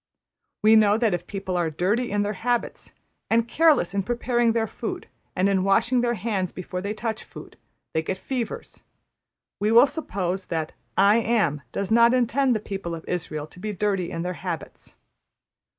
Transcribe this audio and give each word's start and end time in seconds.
We 0.63 0.75
know 0.75 0.97
that 0.97 1.13
if 1.13 1.27
people 1.27 1.55
are 1.55 1.69
dirty 1.69 2.09
in 2.09 2.23
their 2.23 2.33
habits 2.33 2.95
and 3.29 3.47
careless 3.47 3.93
in 3.93 4.01
preparing 4.01 4.53
their 4.53 4.65
food 4.65 5.07
and 5.35 5.47
in 5.47 5.63
washing 5.63 6.01
their 6.01 6.15
hands 6.15 6.51
before 6.51 6.81
they 6.81 6.95
touch 6.95 7.23
food, 7.23 7.55
they 7.93 8.01
get 8.01 8.17
fevers; 8.17 8.81
we 9.59 9.71
will 9.71 9.85
suppose 9.85 10.47
that 10.47 10.71
`I 10.97 11.23
Am' 11.23 11.61
does 11.71 11.91
not 11.91 12.15
intend 12.15 12.55
the 12.55 12.59
people 12.59 12.95
of 12.95 13.05
Israël 13.05 13.47
to 13.51 13.59
be 13.59 13.73
dirty 13.73 14.09
in 14.09 14.23
their 14.23 14.33
habits. 14.41 14.95